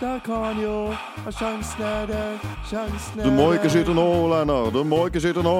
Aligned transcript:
Der 0.00 0.18
kan 0.24 0.62
jo 0.62 0.94
Sjansen 1.30 1.82
er 1.82 2.06
der, 2.06 2.38
sjansen 2.70 3.20
er 3.20 3.24
Du 3.24 3.30
må 3.30 3.52
ikke 3.52 3.70
skyte 3.70 3.94
nå, 3.96 4.04
Lennart. 4.28 4.74
Du 4.74 4.84
må 4.84 5.06
ikke 5.08 5.20
skyte 5.24 5.42
nå. 5.42 5.54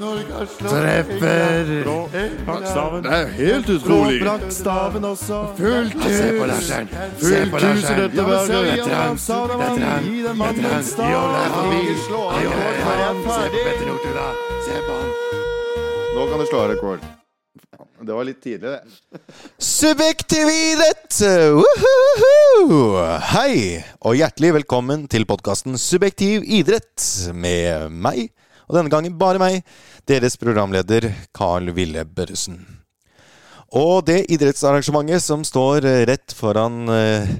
Norge 0.00 0.32
har 0.32 0.46
slått 0.46 0.70
Treffer. 0.70 1.64
Brakkstaven. 2.46 3.02
Det 3.04 3.12
er 3.18 3.26
helt 3.40 3.68
utrolig. 3.74 4.20
Blakkstaven 4.22 5.04
også. 5.10 5.40
Fullt 5.58 5.92
Se 6.06 6.30
på 6.38 6.44
hus. 6.44 6.50
Larseren. 6.52 6.88
Fullt 7.18 7.52
hus 7.66 7.84
i 7.84 7.94
dette 8.00 8.26
verket. 8.30 8.48
Det 8.48 8.62
er 8.70 8.84
trangt. 8.86 9.26
Det 9.26 9.34
er 9.34 9.76
trangt. 9.82 10.04
Gi 10.08 10.22
den 10.28 10.36
mannen 10.38 10.64
en 10.64 10.74
er 10.74 10.82
Se 14.66 14.82
på 14.86 14.92
han. 15.00 15.10
Nå 16.14 16.30
kan 16.30 16.38
du 16.38 16.46
slå 16.46 16.58
av 16.62 16.70
rekord. 16.76 17.10
Det 18.00 18.12
var 18.16 18.24
litt 18.24 18.40
tidlig, 18.42 18.70
det. 18.70 18.80
Subjektiv 19.58 20.48
idrett! 20.48 21.12
Hei, 22.60 23.80
og 24.04 24.18
hjertelig 24.18 24.50
velkommen 24.52 25.06
til 25.08 25.22
podkasten 25.24 25.78
Subjektiv 25.80 26.42
idrett 26.44 27.00
med 27.32 27.88
meg, 27.88 28.34
og 28.68 28.76
denne 28.76 28.92
gangen 28.92 29.14
bare 29.16 29.40
meg, 29.40 29.62
deres 30.04 30.36
programleder 30.36 31.06
Carl 31.32 31.70
Ville 31.72 32.04
Børresen. 32.04 32.58
Og 33.72 34.04
det 34.10 34.26
idrettsarrangementet 34.36 35.24
som 35.24 35.40
står 35.46 35.88
rett 36.10 36.34
foran 36.36 36.84
eh, 36.92 37.32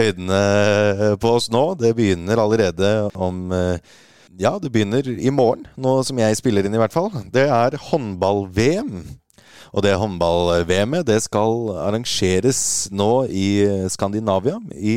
øynene 0.00 1.12
på 1.20 1.34
oss 1.36 1.50
nå, 1.52 1.66
det 1.76 1.92
begynner 1.98 2.40
allerede 2.40 2.94
om 3.12 3.52
eh, 3.52 3.92
Ja, 4.40 4.56
det 4.62 4.72
begynner 4.72 5.04
i 5.04 5.34
morgen, 5.34 5.68
nå 5.76 5.98
som 6.08 6.24
jeg 6.24 6.40
spiller 6.40 6.64
inn 6.64 6.74
i 6.74 6.80
hvert 6.80 6.96
fall. 6.96 7.12
Det 7.36 7.50
er 7.52 7.76
håndball-VM. 7.90 9.04
Og 9.74 9.82
det 9.82 9.96
håndball-VM-et 9.98 11.06
det 11.08 11.18
skal 11.24 11.74
arrangeres 11.82 12.62
nå 12.94 13.26
i 13.26 13.66
Skandinavia. 13.90 14.60
I 14.70 14.96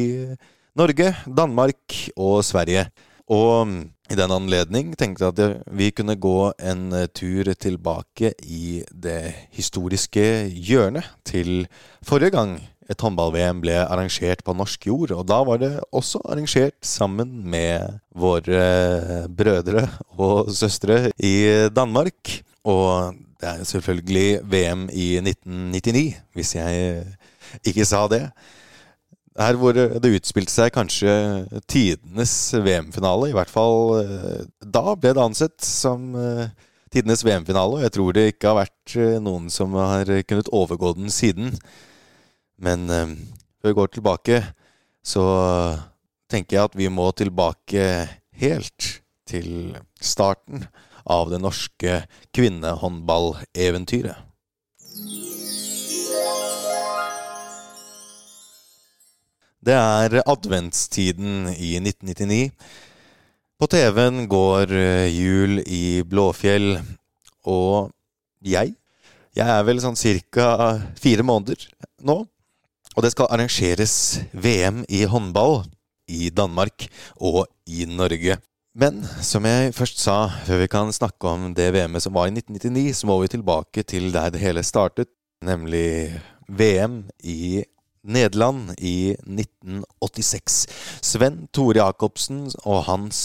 Norge, 0.77 1.15
Danmark 1.25 1.97
og 2.13 2.43
Sverige. 2.45 2.85
Og 3.27 3.73
i 4.07 4.15
den 4.15 4.31
anledning 4.31 4.93
tenkte 4.95 5.25
jeg 5.25 5.33
at 5.33 5.73
vi 5.73 5.89
kunne 5.91 6.15
gå 6.15 6.51
en 6.61 6.93
tur 7.09 7.49
tilbake 7.57 8.35
i 8.45 8.83
det 8.93 9.33
historiske 9.57 10.47
hjørnet 10.53 11.09
til 11.25 11.65
forrige 12.05 12.35
gang 12.37 12.59
et 12.87 13.01
håndball-VM 13.03 13.59
ble 13.63 13.75
arrangert 13.81 14.43
på 14.47 14.55
norsk 14.55 14.87
jord. 14.87 15.11
Og 15.11 15.25
da 15.27 15.41
var 15.43 15.59
det 15.59 15.73
også 15.91 16.21
arrangert 16.23 16.77
sammen 16.85 17.33
med 17.49 17.99
våre 18.15 19.25
brødre 19.27 19.87
og 20.15 20.53
søstre 20.55 21.09
i 21.19 21.67
Danmark. 21.73 22.37
Og 22.67 23.15
det 23.39 23.49
er 23.49 23.67
selvfølgelig 23.69 24.29
VM 24.49 24.87
i 24.91 25.09
1999, 25.21 26.05
hvis 26.35 26.55
jeg 26.57 27.03
ikke 27.63 27.85
sa 27.87 28.07
det. 28.11 28.23
Her 29.37 29.57
hvor 29.59 29.75
det 29.77 30.15
utspilte 30.17 30.49
seg 30.49 30.73
kanskje 30.73 31.11
tidenes 31.69 32.33
VM-finale. 32.57 33.29
I 33.29 33.35
hvert 33.37 33.51
fall 33.53 33.99
eh, 33.99 34.47
da 34.65 34.95
ble 34.97 35.13
det 35.13 35.21
ansett 35.21 35.61
som 35.61 36.15
eh, 36.17 36.49
tidenes 36.93 37.21
VM-finale. 37.25 37.77
Og 37.77 37.85
jeg 37.85 37.93
tror 37.93 38.17
det 38.17 38.25
ikke 38.31 38.49
har 38.49 38.63
vært 38.63 38.95
eh, 38.97 39.19
noen 39.21 39.51
som 39.53 39.77
har 39.77 40.09
kunnet 40.25 40.49
overgå 40.49 40.95
den 40.97 41.13
siden. 41.13 41.53
Men 42.57 42.89
før 42.89 43.69
vi 43.69 43.77
går 43.77 43.91
tilbake, 43.93 44.41
så 45.05 45.23
tenker 46.25 46.57
jeg 46.57 46.71
at 46.71 46.77
vi 46.79 46.87
må 46.89 47.11
tilbake 47.13 47.83
helt 48.41 48.87
til 49.29 49.77
starten 50.01 50.65
av 51.07 51.31
det 51.31 51.39
norske 51.41 52.01
kvinnehåndballeventyret. 52.35 54.27
Det 59.67 59.75
er 59.75 60.21
adventstiden 60.23 61.49
i 61.51 61.73
1999. 61.81 62.51
På 63.57 63.67
TV-en 63.67 64.27
går 64.29 64.71
eh, 64.71 65.07
Jul 65.11 65.59
i 65.65 66.03
Blåfjell, 66.07 66.77
og 67.43 67.91
jeg 68.45 68.75
Jeg 69.37 69.45
er 69.53 69.65
vel 69.67 69.77
sånn 69.77 69.97
cirka 69.97 70.79
fire 70.97 71.21
måneder 71.21 71.61
nå. 72.01 72.23
Og 72.95 73.03
det 73.05 73.11
skal 73.13 73.29
arrangeres 73.29 74.23
VM 74.33 74.81
i 74.89 75.03
håndball 75.05 75.59
i 76.09 76.31
Danmark 76.33 76.87
og 77.21 77.45
i 77.69 77.85
Norge. 77.85 78.39
Men 78.77 78.99
som 79.25 79.45
jeg 79.49 79.73
først 79.73 80.03
sa, 80.03 80.15
før 80.45 80.59
vi 80.61 80.69
kan 80.69 80.91
snakke 80.93 81.29
om 81.31 81.47
det 81.57 81.71
VM-et 81.73 82.03
som 82.03 82.13
var 82.13 82.27
i 82.29 82.33
1999, 82.35 82.99
så 82.99 83.07
må 83.09 83.15
vi 83.23 83.31
tilbake 83.33 83.81
til 83.89 84.11
der 84.13 84.29
det 84.29 84.41
hele 84.43 84.61
startet, 84.61 85.09
nemlig 85.41 86.13
VM 86.45 86.99
i 87.25 87.63
Nederland 88.05 88.75
i 88.77 89.15
1986. 89.25 90.59
Sven 91.01 91.47
Tore 91.49 91.81
Jacobsen 91.81 92.45
og 92.69 92.83
hans 92.85 93.19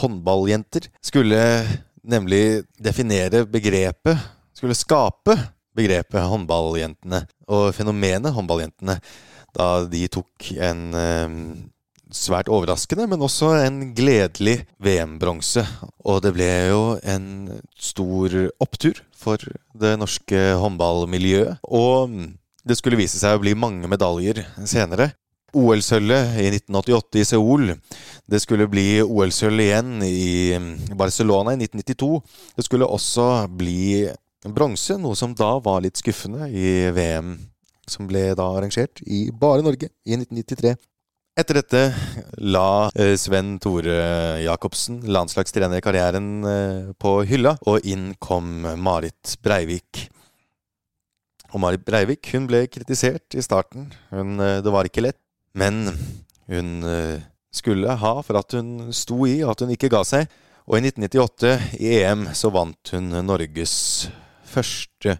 håndballjenter 0.00 0.88
skulle 1.04 1.42
nemlig 2.00 2.62
definere 2.80 3.44
begrepet, 3.44 4.16
skulle 4.56 4.78
skape 4.78 5.36
begrepet 5.76 6.24
håndballjentene 6.24 7.26
og 7.52 7.68
fenomenet 7.76 8.32
håndballjentene, 8.32 8.96
da 9.52 9.68
de 9.92 10.06
tok 10.08 10.54
en 10.56 10.82
eh, 10.96 11.36
svært 12.14 12.50
overraskende, 12.52 13.06
men 13.10 13.22
også 13.22 13.52
en 13.64 13.80
gledelig 13.96 14.60
VM-bronse. 14.82 15.64
Og 16.04 16.20
det 16.24 16.34
ble 16.36 16.50
jo 16.70 16.82
en 17.02 17.26
stor 17.78 18.36
opptur 18.62 19.00
for 19.16 19.40
det 19.80 19.96
norske 20.00 20.42
håndballmiljøet. 20.60 21.64
Og 21.66 22.14
det 22.66 22.76
skulle 22.78 23.00
vise 23.00 23.20
seg 23.20 23.36
å 23.36 23.42
bli 23.42 23.56
mange 23.58 23.88
medaljer 23.90 24.44
senere. 24.68 25.12
OL-sølvet 25.56 26.36
i 26.38 26.48
1988 26.52 27.18
i 27.18 27.26
Seoul. 27.26 27.72
Det 28.30 28.38
skulle 28.42 28.68
bli 28.70 29.00
OL-sølv 29.02 29.64
igjen 29.64 29.96
i 30.06 30.94
Barcelona 30.94 31.56
i 31.56 31.62
1992. 31.64 32.10
Det 32.56 32.66
skulle 32.66 32.86
også 32.86 33.26
bli 33.50 34.06
bronse, 34.46 34.96
noe 35.00 35.18
som 35.18 35.34
da 35.36 35.56
var 35.62 35.82
litt 35.84 35.98
skuffende 36.00 36.46
i 36.48 36.92
VM, 36.94 37.34
som 37.90 38.06
ble 38.08 38.30
da 38.38 38.46
arrangert 38.54 39.02
i 39.02 39.26
bare 39.34 39.66
Norge 39.66 39.90
i 40.06 40.16
1993. 40.16 40.76
Etter 41.40 41.56
dette 41.56 41.80
la 42.52 42.90
eh, 42.92 43.14
Sven 43.16 43.54
Tore 43.58 44.42
Jacobsen, 44.42 44.98
karrieren, 45.80 46.26
eh, 46.44 46.92
på 47.00 47.22
hylla, 47.24 47.54
og 47.64 47.80
inn 47.88 48.14
kom 48.20 48.66
Marit 48.76 49.38
Breivik. 49.40 50.10
Og 51.54 51.60
Marit 51.64 51.86
Breivik 51.86 52.28
hun 52.34 52.44
ble 52.50 52.66
kritisert 52.68 53.32
i 53.32 53.40
starten. 53.40 53.88
Hun, 54.10 54.36
eh, 54.38 54.60
det 54.60 54.70
var 54.74 54.84
ikke 54.84 55.06
lett. 55.06 55.20
Men 55.54 55.88
hun 56.46 56.84
skulle 57.50 57.96
ha 57.98 58.12
for 58.22 58.38
at 58.38 58.52
hun 58.52 58.92
sto 58.92 59.24
i, 59.26 59.40
og 59.42 59.54
at 59.54 59.64
hun 59.64 59.72
ikke 59.72 59.90
ga 59.90 60.04
seg. 60.04 60.28
Og 60.68 60.76
i 60.76 60.84
1998, 60.84 61.56
i 61.80 61.96
EM, 62.02 62.28
så 62.36 62.52
vant 62.52 62.92
hun 62.92 63.08
Norges 63.24 64.10
første 64.44 65.16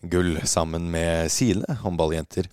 gull 0.00 0.38
sammen 0.46 0.86
med 0.94 1.26
sine 1.34 1.80
håndballjenter. 1.82 2.46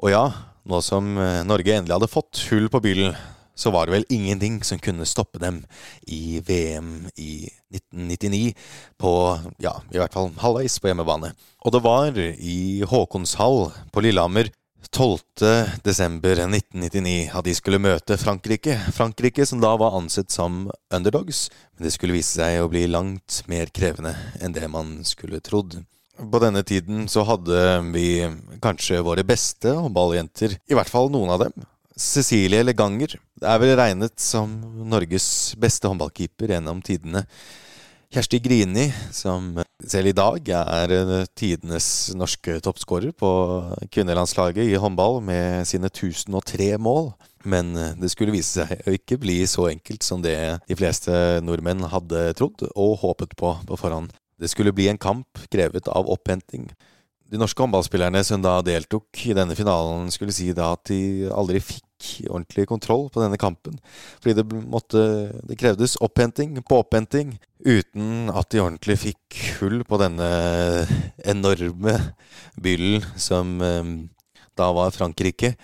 Og 0.00 0.10
ja, 0.10 0.24
nå 0.66 0.82
som 0.84 1.16
eh, 1.18 1.42
Norge 1.46 1.78
endelig 1.78 1.96
hadde 1.96 2.10
fått 2.10 2.42
hull 2.50 2.68
på 2.72 2.82
byllen, 2.84 3.16
så 3.56 3.72
var 3.72 3.86
det 3.86 3.94
vel 3.94 4.10
ingenting 4.12 4.58
som 4.64 4.80
kunne 4.82 5.06
stoppe 5.08 5.40
dem 5.40 5.62
i 6.12 6.42
VM 6.44 7.06
i 7.16 7.46
1999 7.72 8.52
på, 9.00 9.12
ja, 9.64 9.78
i 9.94 10.00
hvert 10.00 10.12
fall 10.12 10.28
halvveis 10.42 10.76
på 10.80 10.90
hjemmebane. 10.90 11.32
Og 11.64 11.72
det 11.72 11.82
var 11.86 12.20
i 12.20 12.84
Håkonshall 12.84 13.70
på 13.94 14.04
Lillehammer 14.04 14.52
12. 14.92 15.18
desember 15.82 16.38
1999 16.44 17.30
at 17.34 17.48
de 17.48 17.54
skulle 17.56 17.80
møte 17.82 18.18
Frankrike. 18.20 18.76
Frankrike 18.94 19.46
som 19.48 19.62
da 19.64 19.72
var 19.80 19.96
ansett 19.98 20.30
som 20.30 20.66
underdogs, 20.94 21.48
men 21.76 21.88
det 21.88 21.94
skulle 21.96 22.16
vise 22.16 22.36
seg 22.38 22.60
å 22.60 22.70
bli 22.70 22.84
langt 22.90 23.42
mer 23.50 23.72
krevende 23.72 24.14
enn 24.40 24.54
det 24.56 24.68
man 24.70 24.98
skulle 25.08 25.40
trodd. 25.44 25.80
På 26.16 26.40
denne 26.40 26.62
tiden 26.64 27.04
så 27.12 27.24
hadde 27.28 27.62
vi 27.92 28.24
kanskje 28.64 29.02
våre 29.04 29.24
beste 29.26 29.74
håndballjenter, 29.76 30.56
i 30.64 30.76
hvert 30.76 30.90
fall 30.90 31.10
noen 31.12 31.34
av 31.34 31.44
dem. 31.44 31.66
Cecilie 31.96 32.64
Leganger 32.64 33.14
er 33.40 33.60
vel 33.60 33.76
regnet 33.76 34.16
som 34.20 34.50
Norges 34.88 35.28
beste 35.60 35.88
håndballkeeper 35.88 36.52
gjennom 36.52 36.82
tidene. 36.84 37.24
Kjersti 38.12 38.38
Grini, 38.40 38.86
som 39.12 39.56
selv 39.84 40.12
i 40.12 40.16
dag 40.16 40.50
er 40.54 40.92
tidenes 41.36 41.88
norske 42.16 42.60
toppskårer 42.64 43.12
på 43.16 43.30
kvinnelandslaget 43.92 44.70
i 44.70 44.76
håndball 44.80 45.18
med 45.24 45.66
sine 45.68 45.90
1003 45.90 46.76
mål. 46.80 47.10
Men 47.46 47.74
det 48.00 48.10
skulle 48.12 48.34
vise 48.34 48.64
seg 48.64 48.86
å 48.86 48.94
ikke 48.96 49.18
bli 49.22 49.40
så 49.50 49.68
enkelt 49.70 50.06
som 50.06 50.22
det 50.24 50.36
de 50.66 50.78
fleste 50.78 51.12
nordmenn 51.44 51.84
hadde 51.92 52.30
trodd 52.38 52.64
og 52.72 52.96
håpet 53.02 53.36
på 53.38 53.52
på 53.66 53.80
forhånd. 53.80 54.14
Det 54.40 54.50
skulle 54.52 54.74
bli 54.76 54.88
en 54.88 55.00
kamp 55.00 55.40
krevet 55.50 55.88
av 55.88 56.10
opphenting. 56.12 56.68
De 57.26 57.40
norske 57.40 57.58
håndballspillerne 57.62 58.22
som 58.24 58.42
da 58.44 58.60
deltok 58.62 59.24
i 59.26 59.34
denne 59.34 59.56
finalen, 59.58 60.12
skulle 60.14 60.34
si 60.34 60.52
da 60.54 60.70
at 60.76 60.86
de 60.92 61.26
aldri 61.34 61.62
fikk 61.64 61.82
ordentlig 62.28 62.66
kontroll 62.70 63.08
på 63.10 63.22
denne 63.22 63.38
kampen. 63.40 63.80
Fordi 64.20 64.36
det, 64.38 64.44
måtte, 64.70 65.02
det 65.48 65.58
krevdes 65.58 65.96
opphenting 66.04 66.54
på 66.62 66.82
opphenting 66.84 67.34
uten 67.64 68.30
at 68.30 68.52
de 68.52 68.62
ordentlig 68.62 68.98
fikk 69.08 69.40
hull 69.60 69.80
på 69.88 69.98
denne 70.02 70.28
enorme 71.24 71.96
byllen 72.62 73.02
som 73.18 73.56
eh, 73.64 73.94
da 74.56 74.70
var 74.76 74.94
Frankrike. 74.94 75.56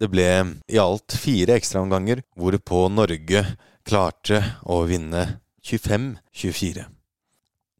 Det 0.00 0.08
ble 0.08 0.28
i 0.68 0.80
alt 0.80 1.16
fire 1.16 1.56
ekstraomganger, 1.60 2.24
hvorpå 2.36 2.88
Norge 2.92 3.44
klarte 3.88 4.40
å 4.64 4.82
vinne 4.88 5.26
25-24. 5.64 6.88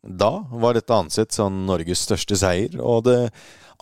Da 0.00 0.46
var 0.50 0.74
dette 0.74 0.96
ansett 0.96 1.34
som 1.36 1.64
Norges 1.68 2.06
største 2.06 2.38
seier, 2.40 2.78
og 2.80 3.04
det 3.08 3.18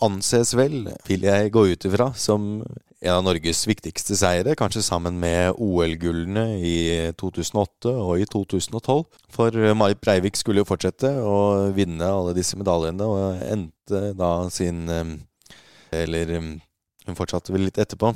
anses 0.03 0.51
vel, 0.55 0.89
vil 1.07 1.25
jeg 1.27 1.51
gå 1.55 1.65
ut 1.71 1.85
ifra, 1.87 2.11
som 2.15 2.61
en 2.99 3.13
av 3.13 3.23
Norges 3.23 3.61
viktigste 3.67 4.17
seire, 4.19 4.55
kanskje 4.59 4.83
sammen 4.83 5.19
med 5.21 5.55
OL-gullene 5.55 6.59
i 6.59 6.77
2008 7.19 7.93
og 7.95 8.19
i 8.19 8.27
2012. 8.27 9.05
For 9.31 9.59
Marit 9.79 10.01
Breivik 10.03 10.39
skulle 10.39 10.63
jo 10.63 10.67
fortsette 10.67 11.13
å 11.23 11.69
vinne 11.75 12.07
alle 12.11 12.35
disse 12.35 12.59
medaljene, 12.59 13.07
og 13.07 13.45
endte 13.47 14.09
da 14.19 14.33
sin 14.51 14.87
eh, 14.91 15.15
Eller 15.95 16.35
eh, 16.35 16.49
hun 17.07 17.17
fortsatte 17.17 17.55
vel 17.55 17.63
litt 17.65 17.79
etterpå. 17.81 18.11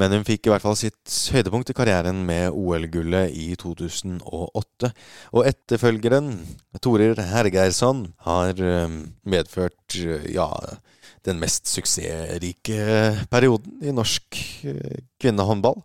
Men 0.00 0.14
hun 0.16 0.24
fikk 0.24 0.48
i 0.48 0.52
hvert 0.52 0.64
fall 0.64 0.78
sitt 0.78 1.14
høydepunkt 1.34 1.68
i 1.68 1.76
karrieren 1.76 2.22
med 2.24 2.54
OL-gullet 2.56 3.34
i 3.36 3.50
2008. 3.60 4.92
Og 5.36 5.48
etterfølgeren, 5.50 6.32
Torir 6.80 7.20
Hergeirsson, 7.20 8.06
har 8.24 8.56
eh, 8.56 8.96
medført 9.28 9.98
ja, 10.32 10.48
den 11.26 11.38
mest 11.42 11.68
suksessrike 11.70 12.78
perioden 13.30 13.82
i 13.84 13.92
norsk 13.94 14.38
eh, 14.66 15.02
kvinnehåndball. 15.22 15.82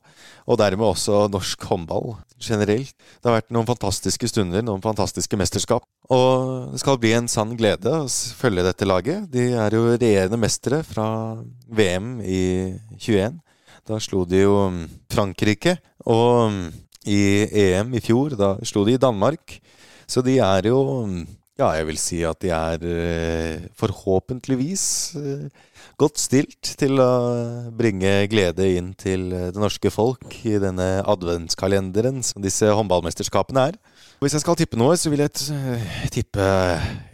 Og 0.48 0.60
dermed 0.62 0.88
også 0.88 1.26
norsk 1.32 1.68
håndball 1.68 2.16
generelt. 2.40 2.94
Det 2.96 3.28
har 3.28 3.42
vært 3.42 3.52
noen 3.54 3.68
fantastiske 3.68 4.30
stunder, 4.32 4.64
noen 4.64 4.84
fantastiske 4.84 5.38
mesterskap. 5.40 5.84
Og 6.14 6.72
det 6.72 6.80
skal 6.82 7.00
bli 7.02 7.12
en 7.18 7.28
sann 7.28 7.58
glede 7.60 7.92
å 7.92 8.08
følge 8.08 8.66
dette 8.66 8.88
laget. 8.88 9.28
De 9.34 9.50
er 9.52 9.76
jo 9.76 9.90
regjerende 9.92 10.40
mestere 10.40 10.80
fra 10.88 11.10
VM 11.68 12.18
i 12.24 12.40
21. 12.96 13.42
Da 13.88 14.00
slo 14.04 14.26
de 14.28 14.44
jo 14.44 14.68
mm, 14.74 14.84
Frankrike. 15.14 15.78
Og 16.06 16.52
mm, 16.52 16.64
i 17.08 17.22
EM 17.68 17.96
i 17.96 18.04
fjor, 18.04 18.36
da 18.40 18.56
slo 18.68 18.84
de 18.88 18.98
Danmark. 19.00 19.60
Så 20.08 20.24
de 20.24 20.38
er 20.44 20.68
jo 20.68 20.82
mm, 21.08 21.24
ja, 21.58 21.72
jeg 21.74 21.88
vil 21.88 21.98
si 21.98 22.20
at 22.28 22.38
de 22.44 22.52
er 22.54 22.84
eh, 22.86 23.64
forhåpentligvis 23.80 24.84
eh, 25.18 25.48
godt 25.98 26.20
stilt 26.22 26.76
til 26.78 27.02
å 27.02 27.10
bringe 27.74 28.28
glede 28.30 28.68
inn 28.78 28.92
til 28.94 29.32
eh, 29.34 29.48
det 29.56 29.62
norske 29.62 29.90
folk 29.94 30.38
i 30.46 30.60
denne 30.62 31.02
adventskalenderen 31.02 32.22
som 32.26 32.46
disse 32.46 32.70
håndballmesterskapene 32.70 33.66
er. 33.72 33.80
Hvis 34.22 34.38
jeg 34.38 34.46
skal 34.46 34.60
tippe 34.60 34.78
noe, 34.78 34.94
så 35.02 35.10
vil 35.14 35.26
jeg 35.26 35.34
tippe 36.14 36.46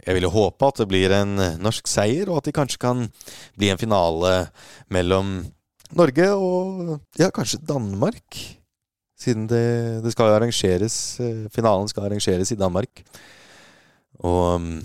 Jeg 0.04 0.16
vil 0.18 0.28
håpe 0.28 0.68
at 0.68 0.80
det 0.80 0.90
blir 0.92 1.12
en 1.16 1.34
norsk 1.64 1.88
seier, 1.88 2.28
og 2.28 2.42
at 2.42 2.48
det 2.48 2.56
kanskje 2.56 2.80
kan 2.84 3.06
bli 3.56 3.72
en 3.72 3.80
finale 3.80 4.34
mellom 4.92 5.38
Norge 5.94 6.28
og 6.34 6.98
ja, 7.20 7.30
kanskje 7.34 7.62
Danmark. 7.62 8.38
Siden 9.18 9.46
det, 9.48 10.02
det 10.04 10.10
skal 10.12 10.34
arrangeres 10.34 10.96
Finalen 11.54 11.88
skal 11.88 12.08
arrangeres 12.08 12.50
i 12.52 12.58
Danmark. 12.58 13.04
Og 14.22 14.60
mm, 14.60 14.78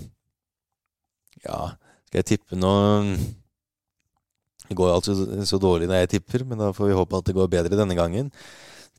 ja, 1.44 1.60
skal 2.06 2.22
jeg 2.22 2.28
tippe 2.32 2.58
noe 2.58 3.14
Det 4.68 4.76
går 4.78 4.90
jo 4.90 4.96
alltid 4.96 5.46
så 5.50 5.58
dårlig 5.62 5.88
når 5.90 6.04
jeg 6.04 6.12
tipper, 6.16 6.44
men 6.46 6.60
da 6.60 6.70
får 6.74 6.90
vi 6.90 6.98
håpe 6.98 7.18
at 7.18 7.26
det 7.26 7.36
går 7.36 7.50
bedre 7.50 7.78
denne 7.78 7.98
gangen. 7.98 8.30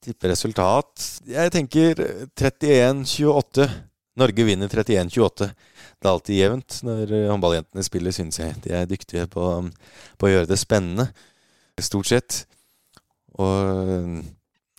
Tipper 0.02 0.34
resultat 0.34 1.08
Jeg 1.30 1.54
tenker 1.54 2.00
31-28. 2.36 3.70
Norge 4.20 4.44
vinner 4.44 4.68
31-28. 4.68 5.48
Det 6.02 6.08
er 6.08 6.12
alltid 6.12 6.36
jevnt 6.36 6.80
når 6.84 7.14
håndballjentene 7.30 7.86
spiller, 7.86 8.16
syns 8.16 8.42
jeg. 8.42 8.58
De 8.66 8.74
er 8.76 8.90
dyktige 8.90 9.28
på, 9.32 9.46
på 10.20 10.28
å 10.28 10.32
gjøre 10.32 10.50
det 10.50 10.60
spennende. 10.60 11.12
Stort 11.80 12.10
sett. 12.12 12.44
Og 13.40 14.24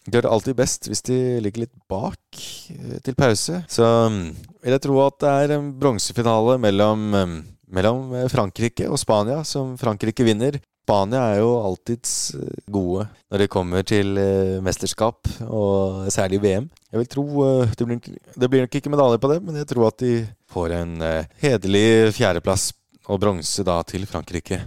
de 0.03 0.17
gjør 0.17 0.27
det 0.27 0.33
alltid 0.35 0.59
best 0.59 0.89
hvis 0.91 1.05
de 1.07 1.17
ligger 1.45 1.63
litt 1.65 1.75
bak 1.91 2.41
eh, 2.75 2.99
til 3.07 3.15
pause. 3.19 3.61
Så 3.71 3.87
mm, 4.11 4.25
vil 4.65 4.75
jeg 4.75 4.83
tro 4.83 4.99
at 5.05 5.21
det 5.23 5.35
er 5.45 5.55
en 5.59 5.71
bronsefinale 5.79 6.59
mellom, 6.63 7.07
mm, 7.15 7.39
mellom 7.77 8.17
eh, 8.19 8.27
Frankrike 8.33 8.89
og 8.91 8.99
Spania, 8.99 9.45
som 9.47 9.77
Frankrike 9.79 10.27
vinner. 10.27 10.59
Spania 10.83 11.23
er 11.31 11.45
jo 11.45 11.55
alltids 11.63 12.35
eh, 12.35 12.67
gode 12.75 13.07
når 13.31 13.45
det 13.45 13.51
kommer 13.55 13.87
til 13.87 14.19
mesterskap, 14.67 15.31
og 15.47 16.11
særlig 16.13 16.43
VM. 16.43 16.67
Jeg 16.91 17.05
vil 17.05 17.11
tro 17.15 17.27
Det 17.71 17.87
blir, 17.87 18.03
det 18.35 18.51
blir 18.51 18.67
nok 18.67 18.75
ikke 18.75 18.93
medalje 18.93 19.23
på 19.23 19.31
det, 19.31 19.41
men 19.47 19.63
jeg 19.63 19.71
tror 19.71 19.93
at 19.93 20.03
de 20.03 20.17
får 20.51 20.79
en 20.83 20.99
hederlig 21.41 22.13
fjerdeplass 22.19 22.73
og 23.07 23.23
bronse 23.23 23.63
da 23.65 23.79
til 23.87 24.05
Frankrike. 24.11 24.65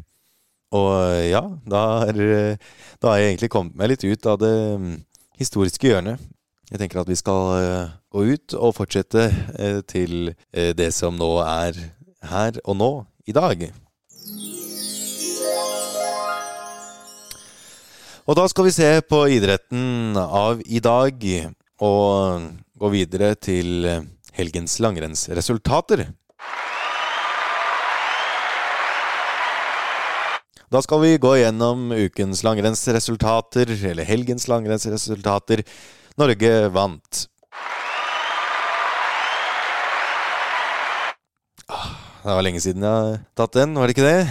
Og 0.75 0.92
ja, 1.30 1.44
da 1.69 1.83
er, 2.10 2.57
da 3.00 3.12
har 3.13 3.22
jeg 3.22 3.33
egentlig 3.33 3.51
kommet 3.54 3.77
meg 3.80 3.94
litt 3.94 4.06
ut 4.06 4.27
av 4.31 4.39
det 4.42 4.56
mm, 4.81 4.95
historiske 5.39 5.92
hjørnet. 5.92 6.22
Jeg 6.72 6.81
tenker 6.81 7.04
at 7.04 7.10
vi 7.12 7.18
skal 7.19 7.51
uh, 7.62 7.94
gå 8.12 8.25
ut 8.36 8.56
og 8.57 8.75
fortsette 8.75 9.27
til 9.92 10.33
det 10.51 10.89
som 10.95 11.16
nå 11.19 11.30
er 11.45 11.77
her 12.25 12.57
og 12.66 12.80
nå 12.80 12.92
i 13.30 13.36
dag. 13.36 13.68
Og 18.25 18.33
da 18.39 18.48
skal 18.50 18.66
vi 18.66 18.74
se 18.74 18.89
på 19.06 19.19
idretten 19.36 20.18
av 20.18 20.63
i 20.66 20.81
dag, 20.81 21.25
og 21.86 22.48
gå 22.81 22.89
videre 22.89 23.36
til 23.38 23.86
helgens 24.33 24.80
langrennsresultater. 24.81 26.07
Da 30.75 30.81
skal 30.83 31.00
vi 31.00 31.13
gå 31.16 31.30
gjennom 31.39 31.94
ukens 31.95 32.42
langrennsresultater, 32.44 33.69
eller 33.88 34.04
helgens 34.04 34.50
langrennsresultater. 34.51 35.62
Norge 36.19 36.50
vant. 36.75 37.19
Ah, 41.72 41.94
det 42.25 42.36
var 42.36 42.44
lenge 42.44 42.60
siden 42.66 42.83
jeg 42.83 42.92
har 42.92 43.22
tatt 43.39 43.56
den, 43.56 43.77
var 43.80 43.88
det 43.88 43.95
ikke 43.95 44.10
det? 44.10 44.25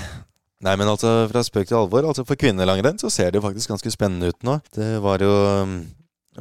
Nei, 0.69 0.75
men 0.77 0.91
altså 0.93 1.15
fra 1.33 1.47
spøk 1.49 1.71
til 1.71 1.79
alvor. 1.79 2.11
Altså 2.11 2.27
For 2.29 2.37
kvinnelangrenn 2.37 3.01
så 3.01 3.09
ser 3.09 3.33
det 3.33 3.41
jo 3.41 3.47
faktisk 3.47 3.73
ganske 3.73 3.95
spennende 3.97 4.29
ut 4.29 4.45
nå. 4.45 4.59
Det 4.77 4.91
var 5.01 5.25
jo 5.25 5.33
um, 5.65 5.75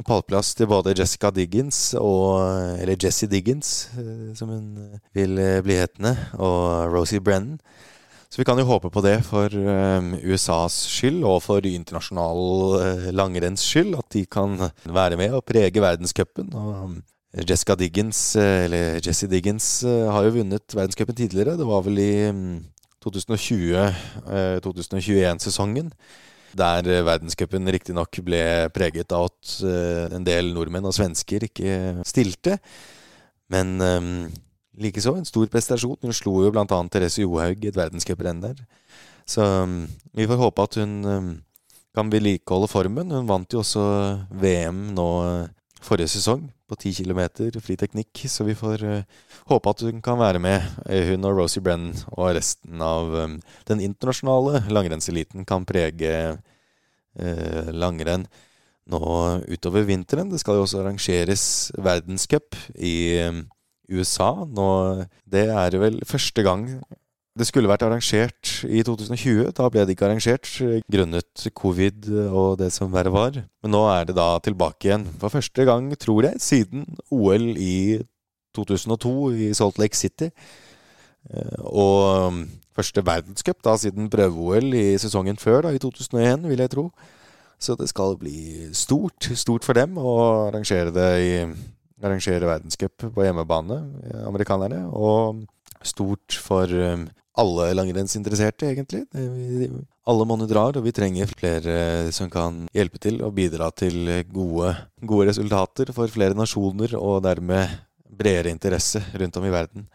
pallplass 0.04 0.52
til 0.58 0.68
både 0.68 0.92
Jessica 1.00 1.32
Diggins 1.32 1.80
og 1.96 2.44
Eller 2.76 3.00
Jessie 3.00 3.32
Diggins, 3.32 3.88
eh, 3.96 4.30
som 4.36 4.52
hun 4.52 5.00
vil 5.16 5.40
eh, 5.40 5.62
bli 5.64 5.80
hetende, 5.80 6.12
og 6.36 6.92
Rosie 6.92 7.24
Brennan. 7.24 7.56
Så 8.34 8.40
vi 8.40 8.44
kan 8.48 8.58
jo 8.58 8.64
håpe 8.66 8.88
på 8.90 8.98
det 9.04 9.20
for 9.22 9.46
um, 9.46 10.08
USAs 10.18 10.74
skyld 10.90 11.22
og 11.22 11.36
for 11.44 11.62
internasjonal 11.62 12.40
uh, 12.82 13.04
langrenns 13.14 13.62
skyld. 13.62 13.94
At 13.94 14.10
de 14.10 14.26
kan 14.26 14.58
være 14.82 15.14
med 15.20 15.30
og 15.38 15.44
prege 15.46 15.78
verdenscupen. 15.78 16.50
Um, 16.50 17.06
Jessica 17.46 17.78
Diggins, 17.78 18.34
uh, 18.34 18.66
eller 18.66 18.98
Jesse 18.98 19.30
Diggins, 19.30 19.86
uh, 19.86 20.10
har 20.10 20.26
jo 20.26 20.34
vunnet 20.40 20.66
verdenscupen 20.66 21.14
tidligere. 21.14 21.54
Det 21.60 21.66
var 21.68 21.84
vel 21.86 21.98
i 22.02 22.26
um, 22.26 22.58
2020-2021-sesongen. 23.06 25.94
Der 26.58 26.82
verdenscupen 27.06 27.70
riktignok 27.70 28.18
ble 28.26 28.66
preget 28.74 29.14
av 29.14 29.30
at 29.30 29.62
en 30.18 30.26
del 30.26 30.50
nordmenn 30.56 30.88
og 30.90 30.96
svensker 30.98 31.46
ikke 31.46 32.02
stilte. 32.06 32.58
Men 33.54 33.78
Likeså 34.80 35.14
en 35.14 35.26
stor 35.28 35.46
prestasjon. 35.52 35.98
Hun 36.02 36.16
slo 36.16 36.40
jo 36.44 36.52
bl.a. 36.54 36.66
Therese 36.90 37.22
Johaug 37.22 37.62
i 37.62 37.70
et 37.70 37.78
verdenscuprenn 37.78 38.42
der. 38.42 38.62
Så 39.26 39.44
um, 39.64 39.84
vi 40.12 40.26
får 40.28 40.40
håpe 40.40 40.64
at 40.64 40.78
hun 40.80 40.94
um, 41.04 41.28
kan 41.94 42.10
vedlikeholde 42.10 42.68
formen. 42.68 43.12
Hun 43.14 43.28
vant 43.28 43.54
jo 43.54 43.62
også 43.62 43.84
VM 44.42 44.90
nå 44.96 45.08
uh, 45.24 45.52
forrige 45.84 46.14
sesong 46.16 46.46
på 46.68 46.78
10 46.80 47.04
km 47.04 47.20
fri 47.62 47.76
teknikk, 47.78 48.24
så 48.28 48.46
vi 48.48 48.56
får 48.58 48.84
uh, 48.88 49.28
håpe 49.52 49.70
at 49.70 49.84
hun 49.86 50.02
kan 50.04 50.18
være 50.20 50.42
med, 50.42 50.64
uh, 50.88 51.02
hun 51.12 51.28
og 51.28 51.38
Rosie 51.38 51.62
Brenn 51.62 51.92
og 52.16 52.34
resten 52.36 52.82
av 52.82 53.14
um, 53.14 53.38
den 53.70 53.84
internasjonale 53.84 54.64
langrennseliten 54.72 55.46
kan 55.48 55.66
prege 55.68 56.40
langrenn 57.14 58.24
nå 58.90 59.00
utover 59.46 59.84
vinteren. 59.86 60.32
Det 60.32 60.40
skal 60.42 60.56
jo 60.58 60.64
også 60.64 60.80
arrangeres 60.80 61.44
verdenscup 61.78 62.56
i 62.74 62.96
USA. 63.90 64.32
Nå, 64.48 64.68
det 65.30 65.48
er 65.52 65.78
vel 65.80 66.00
første 66.08 66.44
gang 66.46 66.68
det 67.34 67.48
skulle 67.48 67.66
vært 67.66 67.82
arrangert 67.82 68.60
i 68.62 68.84
2020. 68.86 69.48
Da 69.58 69.66
ble 69.72 69.82
det 69.82 69.96
ikke 69.96 70.06
arrangert 70.06 70.50
grunnet 70.90 71.46
covid 71.58 72.06
og 72.28 72.60
det 72.60 72.70
som 72.74 72.92
verre 72.94 73.10
var. 73.10 73.40
Men 73.64 73.74
nå 73.74 73.82
er 73.90 74.06
det 74.06 74.14
da 74.18 74.28
tilbake 74.44 74.86
igjen 74.86 75.08
for 75.18 75.34
første 75.34 75.66
gang, 75.66 75.88
tror 75.98 76.28
jeg, 76.28 76.38
siden 76.42 76.86
OL 77.10 77.48
i 77.58 77.98
2002 78.54 79.14
i 79.34 79.50
Salt 79.58 79.82
Lake 79.82 79.98
City. 79.98 80.30
Eh, 81.30 81.58
og 81.66 82.28
um, 82.28 82.40
første 82.76 83.02
verdenscup 83.02 83.62
da 83.66 83.74
siden 83.82 84.10
prøve-OL 84.12 84.70
i 84.78 84.86
sesongen 85.02 85.40
før, 85.40 85.64
da, 85.66 85.74
i 85.74 85.82
2001, 85.82 86.46
vil 86.52 86.62
jeg 86.62 86.70
tro. 86.70 86.88
Så 87.58 87.74
det 87.78 87.88
skal 87.90 88.14
bli 88.20 88.70
stort, 88.76 89.30
stort 89.34 89.66
for 89.66 89.74
dem 89.74 89.98
å 89.98 90.14
arrangere 90.50 90.94
det 90.94 91.10
i 91.18 91.34
arrangere 92.02 92.48
verdenscup 92.48 93.06
på 93.14 93.26
hjemmebane, 93.26 93.80
eh, 94.08 94.22
amerikanerne. 94.28 94.84
Og 94.90 95.44
stort 95.84 96.38
for 96.40 96.70
um, 96.70 97.08
alle 97.36 97.72
langrennsinteresserte, 97.74 98.70
egentlig. 98.72 99.04
alle 100.06 100.26
monner 100.28 100.48
drar, 100.48 100.76
og 100.76 100.84
vi 100.84 100.92
trenger 100.92 101.28
flere 101.28 102.12
som 102.12 102.30
kan 102.32 102.62
hjelpe 102.72 103.00
til 103.00 103.20
og 103.24 103.34
bidra 103.36 103.70
til 103.72 104.24
gode, 104.32 104.72
gode 105.04 105.28
resultater 105.28 105.92
for 105.92 106.08
flere 106.08 106.36
nasjoner, 106.36 106.96
og 106.96 107.22
dermed 107.24 107.68
bredere 108.08 108.54
interesse 108.54 109.02
rundt 109.20 109.36
om 109.36 109.44
i 109.44 109.52
verden. 109.52 109.86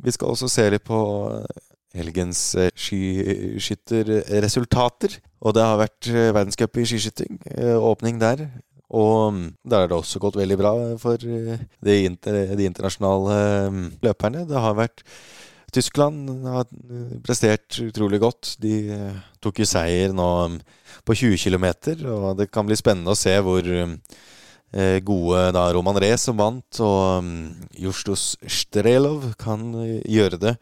Vi 0.00 0.14
skal 0.14 0.32
også 0.32 0.48
se 0.48 0.68
litt 0.70 0.86
på 0.86 1.00
helgens 1.96 2.42
eh, 2.54 2.70
skiskytterresultater. 2.78 5.18
Og 5.40 5.54
det 5.56 5.62
har 5.64 5.78
vært 5.80 6.06
eh, 6.10 6.34
verdenscup 6.34 6.76
i 6.78 6.84
skiskyting. 6.88 7.38
eh, 7.56 7.76
Åpning 7.76 8.20
der. 8.20 8.38
Og 8.90 9.34
mm, 9.34 9.44
der 9.70 9.84
har 9.84 9.90
det 9.90 9.98
også 9.98 10.20
gått 10.22 10.38
veldig 10.40 10.56
bra 10.58 10.72
for 10.98 11.22
eh, 11.22 11.62
de, 11.84 11.94
inter, 12.08 12.56
de 12.58 12.66
internasjonale 12.66 13.36
mm, 13.70 13.84
løperne. 14.02 14.46
Det 14.48 14.64
har 14.64 14.78
vært 14.78 15.04
Tyskland 15.70 16.26
har 16.50 16.66
eh, 16.66 17.12
prestert 17.22 17.78
utrolig 17.84 18.18
godt. 18.22 18.56
De 18.62 18.74
eh, 18.96 19.20
tok 19.42 19.62
jo 19.62 19.68
seier 19.68 20.14
nå 20.16 20.26
mm, 20.56 20.58
på 21.06 21.16
20 21.22 21.38
km, 21.38 21.68
og 22.10 22.34
det 22.40 22.50
kan 22.50 22.66
bli 22.66 22.78
spennende 22.78 23.14
å 23.14 23.18
se 23.18 23.36
hvor 23.44 23.64
gode 25.02 25.38
da 25.50 25.64
Roman 25.74 25.96
Rez 25.98 26.22
som 26.28 26.36
vant, 26.38 26.78
og 26.78 27.26
Justus 27.74 28.36
Strelov 28.46 29.32
kan 29.40 29.64
gjøre 30.06 30.38
det 30.38 30.52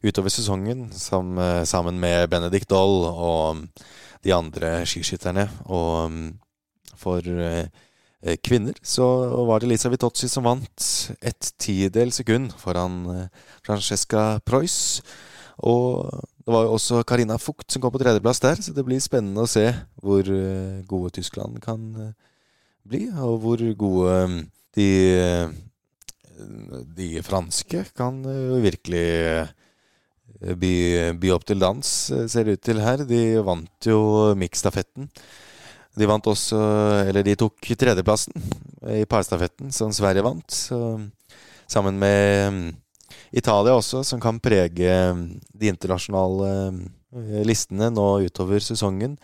utover 0.00 0.32
sesongen 0.32 0.86
sam, 0.96 1.36
sammen 1.68 2.00
med 2.00 2.30
Benedikt 2.32 2.70
Doll 2.72 3.04
og 3.10 3.60
de 4.24 4.32
andre 4.32 4.72
skiskytterne. 4.88 5.44
Og 5.68 6.16
for 6.98 7.24
eh, 7.24 7.68
eh, 8.22 8.38
kvinner 8.44 8.76
så 8.82 9.06
var 9.48 9.62
det 9.62 9.70
Lisa 9.72 9.90
Vitozzi 9.92 10.28
som 10.30 10.46
vant 10.48 10.88
et 11.20 11.52
tiendedel 11.60 12.12
sekund 12.14 12.54
foran 12.58 13.00
eh, 13.14 13.46
Francesca 13.66 14.40
Preuss. 14.46 15.00
Og 15.66 16.06
det 16.44 16.54
var 16.54 16.66
jo 16.66 16.74
også 16.76 17.02
Carina 17.02 17.38
Fugt 17.42 17.72
som 17.72 17.82
kom 17.82 17.94
på 17.94 18.00
tredjeplass 18.02 18.42
der, 18.44 18.60
så 18.62 18.74
det 18.74 18.84
blir 18.86 19.02
spennende 19.02 19.42
å 19.42 19.50
se 19.50 19.66
hvor 19.98 20.28
gode 20.86 21.10
Tyskland 21.18 21.58
kan 21.60 21.82
bli, 22.86 23.08
og 23.10 23.40
hvor 23.42 23.64
gode 23.76 24.12
de, 24.78 24.86
de 26.94 27.08
franske 27.26 27.82
kan 27.98 28.22
jo 28.22 28.62
virkelig 28.62 29.02
by, 30.38 30.72
by 31.18 31.34
opp 31.34 31.44
til 31.50 31.60
dans, 31.60 31.90
ser 32.30 32.46
det 32.46 32.60
ut 32.60 32.64
til 32.70 32.80
her. 32.86 33.02
De 33.02 33.20
vant 33.44 33.90
jo 33.90 33.98
miksstafetten. 34.38 35.10
De 35.98 36.06
vant 36.08 36.30
også 36.30 36.58
Eller 37.08 37.26
de 37.26 37.34
tok 37.38 37.72
tredjeplassen 37.78 38.36
i 38.94 39.04
parstafetten, 39.10 39.72
som 39.74 39.92
Sverige 39.94 40.22
vant. 40.24 40.46
Så, 40.54 40.78
sammen 41.68 41.98
med 42.00 42.52
mm, 42.54 42.68
Italia 43.36 43.74
også, 43.76 44.04
som 44.06 44.22
kan 44.22 44.38
prege 44.40 44.94
mm, 45.12 45.26
de 45.60 45.70
internasjonale 45.72 46.52
eh, 47.18 47.42
listene 47.44 47.90
nå 47.92 48.08
utover 48.28 48.62
sesongen. 48.64 49.18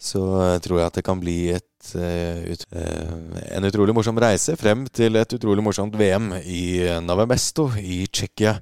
Så 0.00 0.20
eh, 0.40 0.56
tror 0.64 0.80
jeg 0.80 0.88
at 0.88 0.96
det 0.96 1.04
kan 1.04 1.20
bli 1.20 1.36
et, 1.52 1.90
eh, 2.00 2.40
ut, 2.48 2.64
eh, 2.72 3.10
en 3.52 3.68
utrolig 3.68 3.92
morsom 3.96 4.16
reise 4.20 4.56
frem 4.56 4.86
til 4.88 5.20
et 5.20 5.36
utrolig 5.36 5.64
morsomt 5.64 5.96
VM 6.00 6.32
i 6.40 6.80
Navamesto 7.04 7.68
i 7.76 8.06
Tsjekkia. 8.08 8.56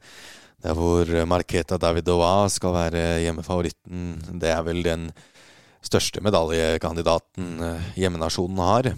Der 0.58 0.74
hvor 0.74 1.06
Marketa 1.30 1.76
Davidova 1.78 2.48
skal 2.50 2.74
være 2.74 3.02
hjemmefavoritten. 3.22 4.16
Det 4.42 4.50
er 4.50 4.64
vel 4.66 4.82
den 4.82 5.04
største 5.84 6.22
medaljekandidaten 6.24 7.58
eh, 7.64 7.90
hjemmenasjonen 8.02 8.62
har. 8.62 8.90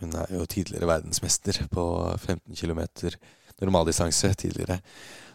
Hun 0.00 0.14
er 0.18 0.34
jo 0.34 0.46
tidligere 0.50 0.88
verdensmester 0.90 1.62
på 1.72 1.84
15 2.18 2.54
km 2.58 2.82
normaldistanse 3.62 4.32
tidligere. 4.34 4.80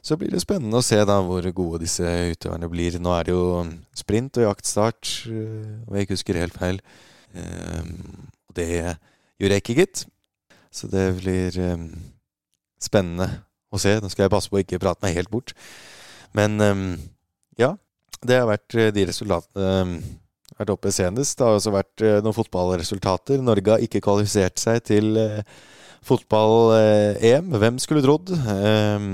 Så 0.04 0.18
blir 0.20 0.32
det 0.32 0.42
spennende 0.44 0.80
å 0.80 0.86
se 0.86 0.98
da 1.08 1.18
hvor 1.24 1.46
gode 1.56 1.82
disse 1.84 2.04
utøverne 2.34 2.68
blir. 2.72 2.98
Nå 3.00 3.14
er 3.16 3.28
det 3.28 3.36
jo 3.36 3.64
sprint 3.96 4.40
og 4.40 4.50
jaktstart, 4.50 5.14
eh, 5.32 5.88
om 5.88 5.96
jeg 5.96 6.08
ikke 6.08 6.18
husker 6.18 6.42
helt 6.42 6.58
feil. 6.58 6.82
Eh, 7.34 7.92
det 8.56 8.70
gjør 9.40 9.56
jeg 9.56 9.64
ikke, 9.64 9.80
gitt. 9.82 10.06
Så 10.72 10.90
det 10.92 11.06
blir 11.22 11.56
spennende 12.84 13.28
å 13.74 13.80
se. 13.82 13.96
Nå 14.02 14.10
skal 14.12 14.26
jeg 14.26 14.34
passe 14.34 14.50
på 14.50 14.60
å 14.60 14.62
ikke 14.62 14.80
prate 14.82 15.02
meg 15.06 15.16
helt 15.16 15.32
bort. 15.32 15.54
Men 16.38 16.60
ja, 17.58 17.72
det 18.22 18.38
har 18.38 18.50
vært 18.50 18.76
de 18.94 19.06
resultatene 19.10 20.02
vært 20.60 20.74
oppe 20.74 20.94
senest. 20.94 21.38
Det 21.38 21.46
har 21.46 21.58
også 21.58 21.74
vært 21.76 22.06
eh, 22.06 22.20
noen 22.26 22.36
fotballresultater. 22.36 23.44
Norge 23.46 23.76
har 23.76 23.84
ikke 23.84 24.04
kvalifisert 24.06 24.62
seg 24.62 24.82
til 24.88 25.18
eh, 25.22 25.44
fotball-EM. 26.08 27.54
Hvem 27.62 27.80
skulle 27.84 28.06
trodd? 28.06 28.34
Eh, 28.34 29.08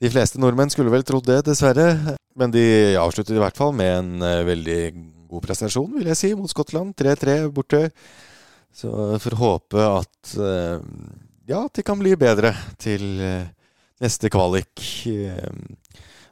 de 0.00 0.08
fleste 0.08 0.40
nordmenn 0.40 0.72
skulle 0.72 0.92
vel 0.92 1.04
trodd 1.04 1.26
det, 1.28 1.42
dessverre. 1.50 2.16
Men 2.38 2.52
de 2.54 2.96
avsluttet 2.96 3.36
i 3.36 3.42
hvert 3.42 3.58
fall 3.58 3.74
med 3.76 3.90
en 3.98 4.26
eh, 4.26 4.42
veldig 4.48 4.82
god 5.30 5.44
prestasjon, 5.44 5.90
vil 5.98 6.08
jeg 6.10 6.18
si, 6.18 6.30
mot 6.38 6.50
Skottland. 6.50 6.94
3-3 6.98 7.42
borte. 7.54 7.88
Så 8.72 8.90
får 9.20 9.36
håpe 9.40 9.82
at 9.82 10.36
eh, 10.38 10.78
ja, 11.50 11.64
at 11.64 11.74
de 11.74 11.84
kan 11.84 11.98
bli 11.98 12.14
bedre 12.18 12.54
til 12.80 13.20
eh, 13.26 13.50
neste 14.00 14.30
kvalik. 14.32 14.84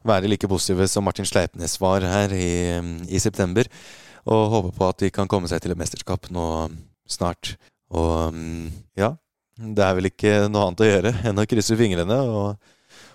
Være 0.09 0.31
like 0.31 0.49
positive 0.51 0.89
som 0.89 1.05
Martin 1.05 1.29
Sleipnes 1.29 1.77
var 1.83 2.05
her 2.07 2.33
i, 2.35 2.51
i 3.09 3.21
september. 3.23 3.69
Og 4.29 4.53
håpe 4.53 4.73
på 4.77 4.89
at 4.89 5.05
de 5.05 5.13
kan 5.15 5.29
komme 5.31 5.49
seg 5.51 5.63
til 5.63 5.75
et 5.75 5.81
mesterskap 5.81 6.31
nå 6.35 6.47
snart. 7.09 7.55
Og 7.95 8.35
mm, 8.35 8.67
ja, 9.01 9.15
det 9.59 9.85
er 9.85 9.95
vel 9.97 10.11
ikke 10.11 10.35
noe 10.49 10.69
annet 10.69 10.85
å 10.85 10.91
gjøre 10.91 11.15
enn 11.29 11.41
å 11.41 11.47
krysse 11.49 11.77
fingrene 11.79 12.19
og 12.29 12.75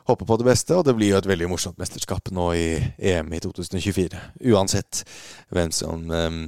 håpe 0.09 0.27
på 0.27 0.37
det 0.39 0.47
beste. 0.47 0.75
Og 0.77 0.85
det 0.87 0.95
blir 0.97 1.13
jo 1.13 1.21
et 1.21 1.29
veldig 1.29 1.49
morsomt 1.51 1.79
mesterskap 1.81 2.31
nå 2.35 2.51
i 2.57 2.67
EM 3.13 3.33
i 3.33 3.41
2024. 3.43 4.21
Uansett 4.53 5.03
hvem 5.53 5.73
som 5.75 6.07
mm, 6.09 6.45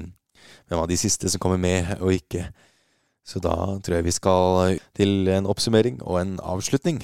hvem 0.67 0.81
av 0.81 0.89
de 0.89 0.99
siste 0.99 1.29
som 1.31 1.41
kommer 1.41 1.61
med 1.61 1.97
og 1.99 2.15
ikke. 2.15 2.47
Så 3.25 3.41
da 3.41 3.55
tror 3.81 3.97
jeg 3.97 4.05
vi 4.05 4.13
skal 4.13 4.79
til 4.97 5.29
en 5.33 5.47
oppsummering 5.49 6.01
og 6.03 6.19
en 6.21 6.35
avslutning. 6.45 7.01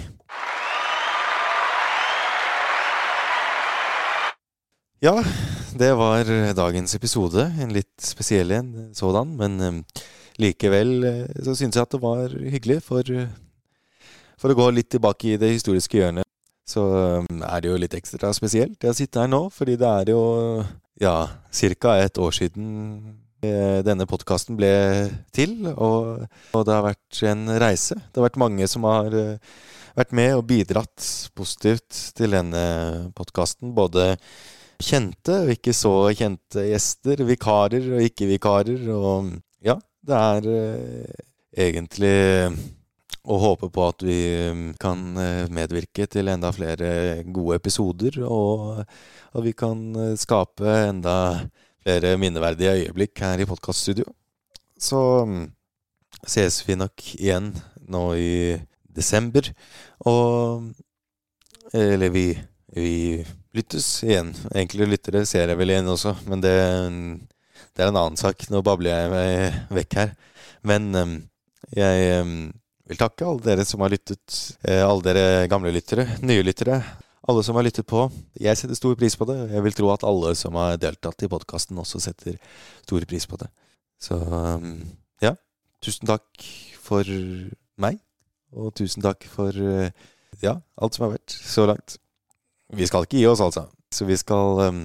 Ja, 5.01 5.15
det 5.73 5.95
var 5.97 6.27
dagens 6.53 6.91
episode. 6.93 7.41
En 7.57 7.71
litt 7.73 8.03
spesiell 8.05 8.51
en 8.53 8.91
sådan. 8.93 9.31
Men 9.33 9.55
eh, 9.65 10.03
likevel 10.37 10.91
eh, 11.09 11.39
så 11.41 11.55
syns 11.57 11.73
jeg 11.73 11.87
at 11.87 11.95
det 11.95 11.99
var 12.03 12.35
hyggelig. 12.37 12.83
For, 12.85 13.09
eh, 13.09 13.31
for 14.37 14.53
å 14.53 14.57
gå 14.59 14.67
litt 14.77 14.91
tilbake 14.93 15.31
i 15.31 15.39
det 15.41 15.49
historiske 15.55 15.97
hjørnet, 15.97 16.29
så 16.69 16.85
er 17.25 17.63
det 17.63 17.71
jo 17.71 17.79
litt 17.81 17.97
ekstra 17.97 18.29
spesielt 18.37 18.85
å 18.85 18.93
sitte 18.93 19.25
her 19.25 19.33
nå. 19.33 19.41
Fordi 19.49 19.79
det 19.81 19.89
er 20.03 20.13
jo 20.13 20.21
ja, 21.01 21.15
ca. 21.49 21.97
et 21.97 22.21
år 22.21 22.37
siden 22.37 22.69
denne 23.41 24.05
podkasten 24.05 24.53
ble 24.53 24.71
til. 25.33 25.57
Og, 25.73 26.29
og 26.53 26.69
det 26.69 26.77
har 26.77 26.89
vært 26.91 27.25
en 27.33 27.47
reise. 27.57 27.97
Det 27.97 28.21
har 28.21 28.29
vært 28.29 28.41
mange 28.45 28.69
som 28.69 28.85
har 28.85 29.09
vært 29.97 30.13
med 30.13 30.37
og 30.37 30.45
bidratt 30.53 31.09
positivt 31.33 32.11
til 32.21 32.37
denne 32.37 32.65
podkasten. 33.17 33.73
Både 33.73 34.11
kjente 34.85 35.37
og 35.45 35.53
ikke 35.55 35.73
så 35.75 35.93
kjente 36.17 36.67
gjester, 36.67 37.23
vikarer 37.27 37.87
og 37.95 38.05
ikke-vikarer. 38.05 38.85
Og 38.93 39.31
ja, 39.65 39.77
det 40.05 40.19
er 40.19 40.51
eh, 40.51 41.25
egentlig 41.67 42.15
å 43.21 43.37
håpe 43.41 43.69
på 43.73 43.85
at 43.85 44.03
vi 44.05 44.19
mm, 44.49 44.67
kan 44.81 45.01
eh, 45.21 45.49
medvirke 45.53 46.07
til 46.09 46.31
enda 46.31 46.49
flere 46.55 47.21
gode 47.29 47.59
episoder, 47.61 48.17
og 48.25 48.81
at 48.81 49.43
vi 49.45 49.53
kan 49.57 49.83
eh, 49.93 50.15
skape 50.19 50.77
enda 50.87 51.15
flere 51.81 52.15
minneverdige 52.21 52.73
øyeblikk 52.79 53.21
her 53.21 53.41
i 53.41 53.49
podkaststudio. 53.49 54.07
Så 54.81 55.01
mm, 55.29 55.45
ses 56.25 56.61
vi 56.65 56.77
nok 56.79 57.05
igjen 57.19 57.53
nå 57.91 58.05
i 58.17 58.33
desember, 58.89 59.53
og 60.05 60.71
Eller 61.71 62.09
vi, 62.11 62.33
vi 62.75 63.23
lyttes 63.55 63.87
igjen. 64.07 64.31
Enkle 64.55 64.87
lyttere 64.87 65.25
ser 65.27 65.51
jeg 65.51 65.59
vel 65.59 65.73
igjen 65.73 65.89
også, 65.91 66.15
men 66.29 66.41
det, 66.43 66.55
det 67.75 67.83
er 67.83 67.91
en 67.91 67.99
annen 67.99 68.19
sak. 68.19 68.47
Nå 68.51 68.61
babler 68.65 68.93
jeg 68.95 69.11
meg 69.11 69.59
vekk 69.81 69.97
her. 69.99 70.13
Men 70.67 70.89
jeg 71.75 72.25
vil 72.91 72.99
takke 72.99 73.27
alle 73.27 73.43
dere 73.45 73.65
som 73.67 73.83
har 73.83 73.93
lyttet. 73.93 74.35
eh, 74.67 74.81
Alle 74.83 75.03
dere 75.05 75.47
gamle 75.51 75.71
lyttere, 75.73 76.05
nye 76.23 76.43
lyttere. 76.43 76.81
Alle 77.29 77.43
som 77.45 77.55
har 77.55 77.63
lyttet 77.63 77.85
på. 77.87 78.07
Jeg 78.41 78.57
setter 78.57 78.75
stor 78.75 78.95
pris 78.99 79.15
på 79.15 79.27
det. 79.29 79.37
Jeg 79.53 79.63
vil 79.63 79.75
tro 79.77 79.91
at 79.93 80.03
alle 80.07 80.33
som 80.35 80.57
har 80.59 80.79
deltatt 80.81 81.21
i 81.23 81.29
podkasten, 81.31 81.77
også 81.79 82.01
setter 82.01 82.35
stor 82.81 83.05
pris 83.07 83.27
på 83.29 83.37
det. 83.39 83.47
Så 84.01 84.17
ja. 85.21 85.35
Tusen 85.81 86.09
takk 86.09 86.45
for 86.81 87.07
meg. 87.81 87.99
Og 88.51 88.73
tusen 88.75 89.05
takk 89.05 89.23
for 89.31 89.55
eh, 89.55 89.93
ja, 90.43 90.57
alt 90.81 90.97
som 90.97 91.05
har 91.07 91.13
vært 91.15 91.31
så 91.37 91.67
langt. 91.69 91.95
Vi 92.77 92.87
skal 92.87 93.05
ikke 93.05 93.19
gi 93.19 93.27
oss, 93.27 93.43
altså. 93.43 93.65
Så 93.91 94.07
vi 94.07 94.15
skal 94.19 94.61
um, 94.67 94.81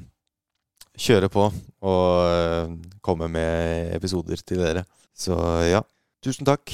kjøre 0.99 1.31
på 1.31 1.47
og 1.47 2.07
uh, 2.27 2.73
komme 3.05 3.29
med 3.31 3.95
episoder 3.97 4.43
til 4.43 4.63
dere. 4.65 4.85
Så 5.17 5.37
ja, 5.69 5.85
tusen 6.25 6.49
takk 6.49 6.73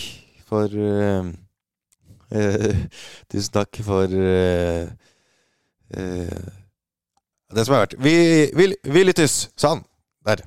for 0.48 0.72
uh, 0.72 1.28
uh, 2.36 2.84
Tusen 3.32 3.52
takk 3.54 3.78
for 3.84 4.12
eh, 4.12 4.88
eh, 5.96 6.48
Det 7.52 7.64
som 7.66 7.74
er 7.74 7.84
verdt. 7.84 7.96
Vi, 8.00 8.14
vi, 8.56 8.68
vi 8.84 9.04
lyttes! 9.04 9.46
Sånn. 9.60 9.80
Der. 10.26 10.44